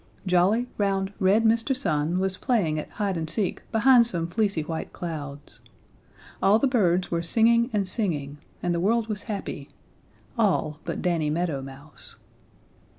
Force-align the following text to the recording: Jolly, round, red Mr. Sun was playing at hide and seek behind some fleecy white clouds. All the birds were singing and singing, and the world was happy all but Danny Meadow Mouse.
Jolly, 0.25 0.67
round, 0.79 1.13
red 1.19 1.43
Mr. 1.43 1.77
Sun 1.77 2.17
was 2.17 2.35
playing 2.35 2.79
at 2.79 2.89
hide 2.89 3.17
and 3.17 3.29
seek 3.29 3.61
behind 3.71 4.07
some 4.07 4.25
fleecy 4.25 4.63
white 4.63 4.91
clouds. 4.93 5.61
All 6.41 6.57
the 6.57 6.65
birds 6.65 7.11
were 7.11 7.21
singing 7.21 7.69
and 7.71 7.87
singing, 7.87 8.39
and 8.63 8.73
the 8.73 8.79
world 8.79 9.05
was 9.05 9.21
happy 9.29 9.69
all 10.39 10.79
but 10.85 11.03
Danny 11.03 11.29
Meadow 11.29 11.61
Mouse. 11.61 12.15